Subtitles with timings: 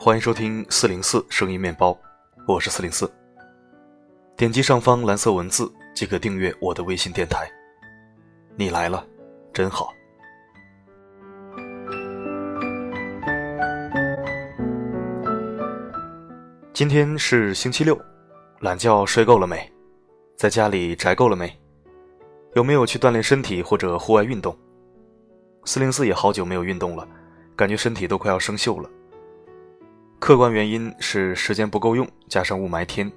[0.00, 1.98] 欢迎收听四零四声音面包，
[2.46, 3.12] 我是四零四。
[4.36, 7.50] 点击上方蓝色文字即可订阅我的微信电台。
[8.54, 9.04] 你来了，
[9.52, 9.92] 真好。
[16.72, 18.00] 今天是星期六，
[18.60, 19.68] 懒觉睡够了没？
[20.36, 21.52] 在家里宅够了没？
[22.54, 24.56] 有没有去锻炼身体或者户外运动？
[25.64, 27.06] 四零四也好久没有运动了，
[27.56, 28.88] 感觉身体都快要生锈了。
[30.18, 33.08] 客观原因是时间不够用，加上雾霾天；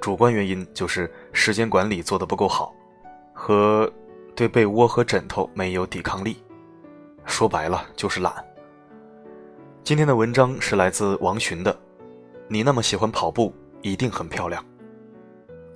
[0.00, 2.74] 主观原因就是时间管理做得不够好，
[3.32, 3.90] 和
[4.34, 6.42] 对被窝和枕头没有抵抗力。
[7.26, 8.32] 说白了就是懒。
[9.84, 11.72] 今天的文章是来自王洵的，
[12.48, 14.62] 《你那么喜欢跑步，一定很漂亮》。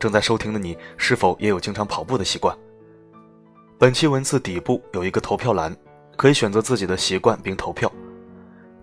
[0.00, 2.56] 正在收听的你是否也有经常跑步的习惯？
[3.78, 5.76] 本期文字底部有一个投票栏，
[6.16, 7.92] 可以选择自己的习惯并投票。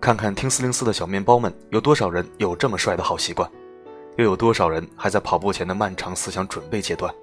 [0.00, 3.48] 看看听四零四的小面包们有多少人有这么帅的好习惯，
[4.16, 7.14] 又有多少人还在跑步前的漫长思想准备阶段？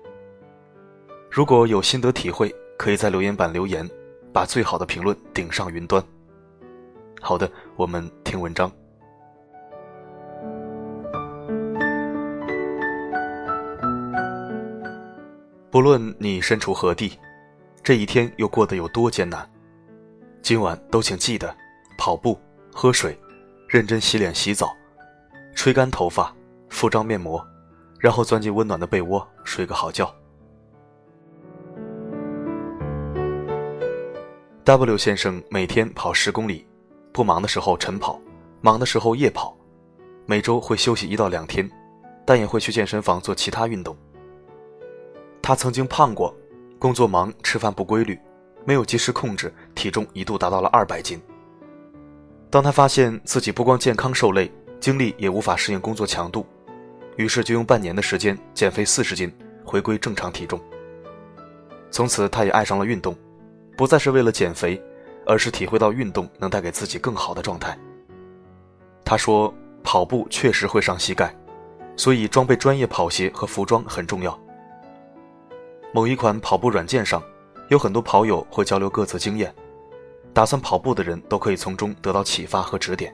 [1.31, 3.89] 如果有心得体会，可以在留言板留言，
[4.31, 6.03] 把最好的评论顶上云端。
[7.19, 8.71] 好的，我们听文章。
[15.71, 17.17] 不论你身处何地，
[17.81, 19.49] 这一天又过得有多艰难，
[20.43, 21.53] 今晚都请记得
[21.97, 22.39] 跑步。
[22.79, 23.19] 喝水，
[23.67, 24.71] 认真洗脸洗澡，
[25.55, 26.31] 吹干头发，
[26.69, 27.43] 敷张面膜，
[27.99, 30.13] 然后钻进温暖的被窝睡个好觉。
[34.63, 36.67] W 先生每天跑十公里，
[37.11, 38.21] 不忙的时候晨跑，
[38.61, 39.57] 忙的时候夜跑，
[40.27, 41.67] 每周会休息一到两天，
[42.27, 43.97] 但也会去健身房做其他运动。
[45.41, 46.31] 他曾经胖过，
[46.77, 48.19] 工作忙，吃饭不规律，
[48.65, 51.19] 没有及时控制，体重一度达到了二百斤。
[52.49, 56.45] 当他发现自己不光健康受累，精力也无法适应工作强度，
[57.17, 59.31] 于是就用半年的时间减肥四十斤，
[59.65, 60.59] 回归正常体重。
[61.91, 63.15] 从此，他也爱上了运动，
[63.75, 64.81] 不再是为了减肥，
[65.25, 67.77] 而是体会到运动能带给自己更好的状态。
[69.03, 71.35] 他说：“跑步确实会伤膝盖，
[71.95, 74.37] 所以装备专业跑鞋和服装很重要。”
[75.93, 77.21] 某一款跑步软件上，
[77.69, 79.53] 有很多跑友会交流各自经验。
[80.37, 83.11] 打算跑步的人都可以从中得到启发和指点。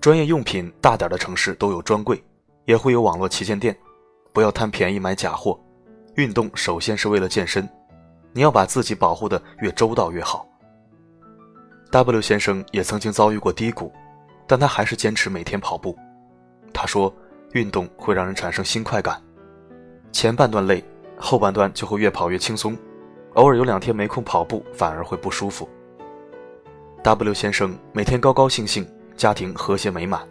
[0.00, 2.22] 专业用品大点的城市都有专柜，
[2.66, 3.76] 也会有网络旗舰店。
[4.32, 5.58] 不要贪便宜买假货。
[6.14, 7.68] 运动首先是为了健身，
[8.32, 10.46] 你要把自己保护的越周到越好。
[11.90, 13.92] W 先生也曾经遭遇过低谷，
[14.46, 15.98] 但他还是坚持每天跑步。
[16.72, 17.12] 他说，
[17.54, 19.20] 运动会让人产生新快感，
[20.12, 20.84] 前半段累，
[21.18, 22.78] 后半段就会越跑越轻松。
[23.34, 25.68] 偶尔有两天没空跑步，反而会不舒服。
[27.02, 30.26] W 先生每天高高兴兴，家庭和谐美满。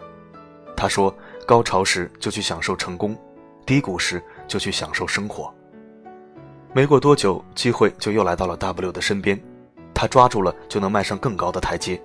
[0.77, 1.13] 他说
[1.45, 3.17] ：“高潮时就去享受成功，
[3.65, 5.53] 低谷时就去享受生活。”
[6.73, 9.41] 没过多久，机会就又来到了 W 的身边，
[9.93, 12.01] 他抓住了就能迈上更高的台阶。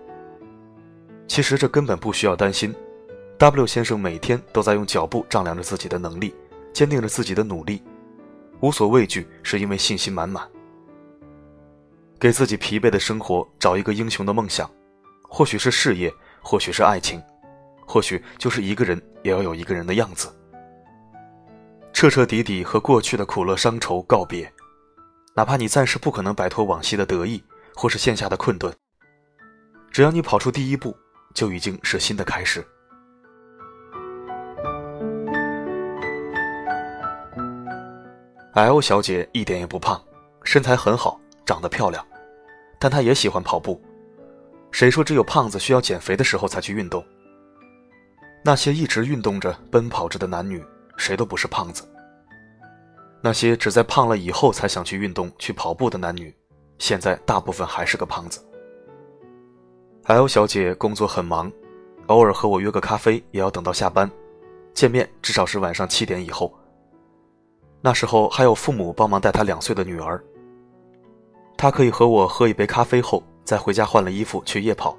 [1.29, 2.75] 其实这根本不需要担心
[3.39, 6.35] ，W 先生每天都在用脚步丈量着自己的能力，
[6.73, 7.83] 坚定着自己的努力，
[8.61, 10.43] 无所畏惧，是因为信心满满。
[12.19, 14.71] 给自己疲惫的生活找一个英雄的梦想，
[15.23, 17.23] 或许是事业，或许是爱情，
[17.87, 20.35] 或许就是一个人也要有一个人的样子。
[21.93, 24.51] 彻彻底底和过去的苦乐伤愁告别，
[25.35, 27.43] 哪怕你暂时不可能摆脱往昔的得意，
[27.75, 28.75] 或是线下的困顿，
[29.91, 30.97] 只要你跑出第一步，
[31.35, 32.67] 就已经是新的开始。
[38.55, 40.03] L 小姐一点也不胖，
[40.43, 41.21] 身材很好。
[41.47, 42.05] 长得漂亮，
[42.79, 43.81] 但她也喜欢跑步。
[44.73, 47.03] 谁说只有胖子需要减肥的时候才去运动？
[48.45, 50.63] 那些一直运动着、奔跑着的男女，
[50.97, 51.89] 谁都不是胖子。
[53.23, 56.35] 那些只在胖了以后才想去运动、去跑步的男女，
[56.79, 58.45] 现在大部分还是个胖子。
[60.05, 61.51] L 小姐工作很忙，
[62.07, 64.09] 偶尔和我约个咖啡也要等到下班，
[64.75, 66.53] 见面至少是晚上七点以后。
[67.81, 70.23] 那时候还有父母帮忙带她两岁的女儿。
[71.67, 74.97] 他可以和我喝一杯咖啡后，再回家换了衣服去夜跑，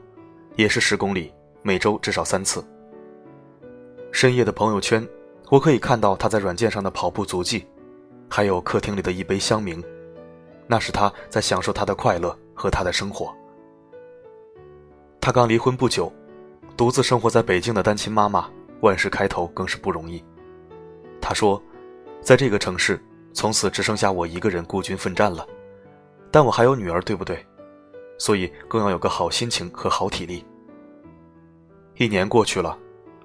[0.57, 2.61] 也是十公里，每周至少三次。
[4.11, 5.07] 深夜的朋友圈，
[5.49, 7.65] 我可以看到他在软件上的跑步足迹，
[8.27, 9.81] 还有客厅里的一杯香茗，
[10.67, 13.33] 那是他在享受他的快乐和他的生活。
[15.21, 16.11] 他刚离婚不久，
[16.75, 18.49] 独自生活在北京的单亲妈妈，
[18.81, 20.21] 万事开头更是不容易。
[21.21, 21.63] 他说，
[22.21, 25.47] 在这个城市，从此只剩下我一个人孤军奋战了。
[26.31, 27.45] 但我还有女儿，对不对？
[28.17, 30.45] 所以更要有个好心情和好体力。
[31.95, 32.77] 一年过去了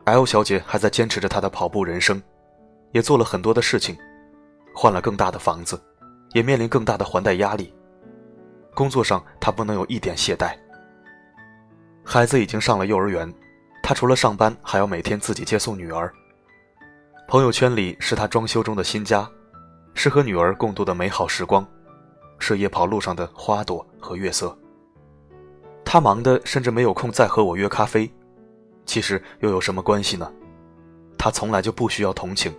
[0.05, 2.23] ，L 小姐还在坚持着她的跑步人生，
[2.93, 3.97] 也做了很多的事情，
[4.75, 5.81] 换了更大的房子，
[6.33, 7.73] 也面临更大的还贷压力。
[8.75, 10.55] 工作上，她不能有一点懈怠。
[12.05, 13.33] 孩子已经上了幼儿园，
[13.83, 16.13] 她除了上班，还要每天自己接送女儿。
[17.29, 19.27] 朋友圈里是她装修中的新家，
[19.95, 21.67] 是和女儿共度的美好时光，
[22.43, 24.57] 是夜跑路上的花朵和月色。
[25.85, 28.11] 他忙的甚至没有空再和我约咖啡。
[28.85, 30.31] 其实又有什么关系呢？
[31.17, 32.53] 他从来就不需要同情，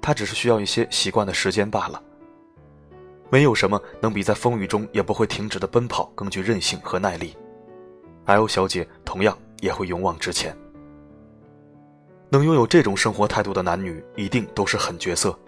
[0.00, 2.02] 他只是需要一些习惯的时间罢了。
[3.28, 7.36] 没有什么能比在风雨中也不会停止的奔跑更具韧性和耐力。
[8.24, 10.56] L 小姐同样也会勇往直前。
[12.30, 15.38] 能拥有这种生活态度的男女，一定都是狠角色。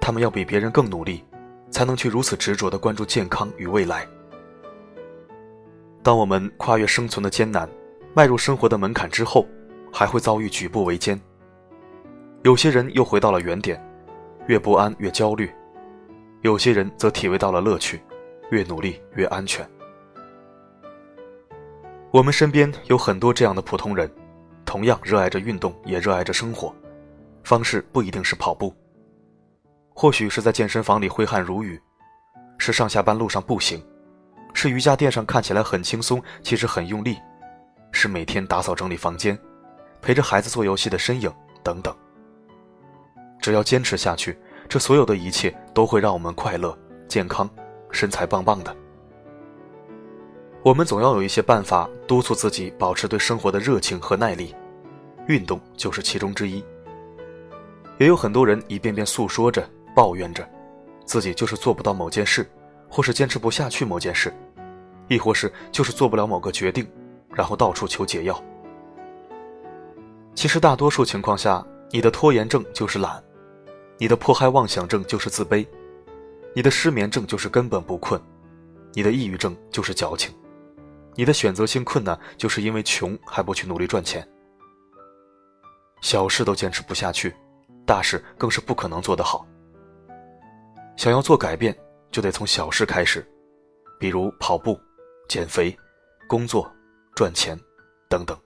[0.00, 1.24] 他们要比别人更努力，
[1.76, 4.08] 才能去如此执着地关注健康与未来。
[6.02, 7.68] 当我们跨越生存的艰难。
[8.14, 9.46] 迈入生活的门槛之后，
[9.92, 11.20] 还会遭遇举步维艰。
[12.44, 13.78] 有些人又回到了原点，
[14.46, 15.48] 越不安越焦虑；
[16.40, 18.00] 有些人则体味到了乐趣，
[18.50, 19.68] 越努力越安全。
[22.10, 24.10] 我们身边有很多这样的普通人，
[24.64, 26.74] 同样热爱着运动，也热爱着生活。
[27.44, 28.74] 方式不一定是跑步，
[29.98, 31.80] 或许是在健身房里挥汗如雨，
[32.58, 33.82] 是上下班路上步行，
[34.52, 37.16] 是瑜伽垫上看起来很轻松，其实很用力。
[37.92, 39.38] 是每天打扫整理房间，
[40.02, 41.32] 陪着孩子做游戏的身影
[41.62, 41.96] 等等。
[43.40, 44.38] 只要坚持下去，
[44.68, 46.78] 这所有的一切都会让我们快乐、
[47.08, 47.48] 健康、
[47.90, 48.76] 身材棒棒的。
[50.62, 54.54] 我们总要有一些办法督促自己保持对生活的热情和耐力，
[55.26, 56.62] 运动就是其中之一。
[57.96, 59.66] 也有很多人一遍遍诉说着、
[59.96, 60.46] 抱怨着，
[61.06, 62.46] 自己就是做不到某件事，
[62.90, 64.30] 或是坚持不下去某件事，
[65.08, 66.86] 亦或是就是做不了某个决定。
[67.34, 68.42] 然后到处求解药。
[70.34, 73.22] 其实大多数情况下，你的拖延症就是懒，
[73.98, 75.66] 你的迫害妄想症就是自卑，
[76.54, 78.18] 你的失眠症就是根本不困，
[78.94, 80.34] 你的抑郁症就是矫情，
[81.14, 84.26] 你的选择性困难就是因为穷还不去努力赚钱。
[86.00, 87.34] 小事都坚持不下去，
[87.84, 89.46] 大事更是不可能做得好。
[90.96, 91.76] 想要做改变，
[92.10, 93.26] 就得从小事开始，
[93.98, 94.80] 比如跑步、
[95.28, 95.76] 减肥、
[96.28, 96.70] 工作。
[97.14, 97.58] 赚钱，
[98.10, 98.38] 等等。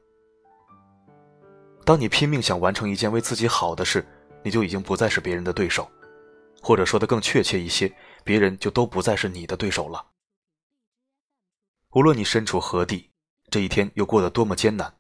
[1.85, 4.07] 当你拼命想完成一件为自己好的事，
[4.45, 5.91] 你就已经不再是别人的对手，
[6.63, 7.93] 或者说的更确切一些，
[8.23, 10.07] 别人就都不再是你的对手了。
[11.91, 13.11] 无论你身处何地，
[13.51, 14.95] 这一天又过得多么艰难，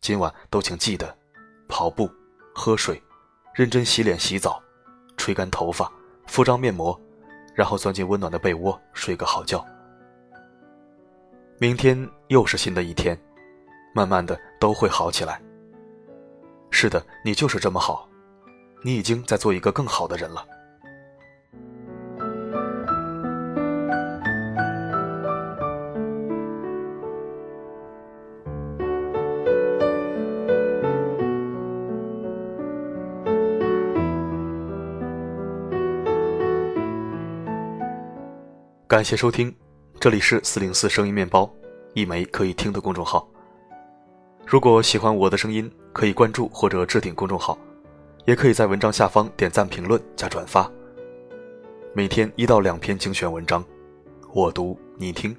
[0.00, 1.16] 今晚都请记得
[1.68, 2.10] 跑步、
[2.52, 3.00] 喝水、
[3.54, 4.60] 认真洗脸洗澡、
[5.16, 5.88] 吹干头发、
[6.26, 6.98] 敷张面膜，
[7.54, 9.64] 然后钻进温暖的被窝睡个好觉。
[11.58, 11.96] 明天
[12.28, 13.18] 又是新的一天，
[13.94, 15.40] 慢慢的都会好起来。
[16.70, 18.08] 是的，你就是这么好，
[18.82, 20.46] 你已经在做一个更好的人了。
[38.96, 39.54] 感谢收听。
[40.00, 41.54] 这里是四零四声音面包，
[41.92, 43.30] 一枚可以听的公众号。
[44.46, 47.58] 如果喜欢我的声音，可以关注或者置顶公众号，
[48.24, 50.72] 也可以在文章下方点赞、评论加转发。
[51.94, 53.62] 每天一到两篇精选文章，
[54.32, 55.36] 我读你听。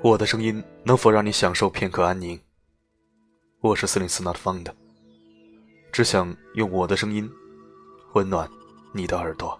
[0.00, 2.38] 我的声音能否让你享受片刻安宁？
[3.60, 4.66] 我是四零四 Not Found，
[5.90, 7.28] 只想用我的声音
[8.12, 8.48] 温暖
[8.92, 9.58] 你的耳朵。